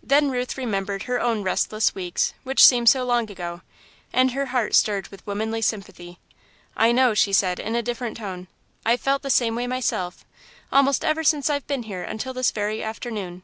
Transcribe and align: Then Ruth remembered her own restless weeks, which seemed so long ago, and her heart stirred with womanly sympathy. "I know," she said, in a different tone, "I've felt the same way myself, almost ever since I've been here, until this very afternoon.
Then 0.00 0.30
Ruth 0.30 0.56
remembered 0.56 1.02
her 1.10 1.20
own 1.20 1.42
restless 1.42 1.92
weeks, 1.92 2.34
which 2.44 2.64
seemed 2.64 2.88
so 2.88 3.02
long 3.04 3.28
ago, 3.28 3.62
and 4.12 4.30
her 4.30 4.46
heart 4.54 4.76
stirred 4.76 5.08
with 5.08 5.26
womanly 5.26 5.60
sympathy. 5.60 6.20
"I 6.76 6.92
know," 6.92 7.14
she 7.14 7.32
said, 7.32 7.58
in 7.58 7.74
a 7.74 7.82
different 7.82 8.16
tone, 8.18 8.46
"I've 8.84 9.00
felt 9.00 9.22
the 9.22 9.28
same 9.28 9.56
way 9.56 9.66
myself, 9.66 10.24
almost 10.70 11.04
ever 11.04 11.24
since 11.24 11.50
I've 11.50 11.66
been 11.66 11.82
here, 11.82 12.04
until 12.04 12.32
this 12.32 12.52
very 12.52 12.80
afternoon. 12.80 13.42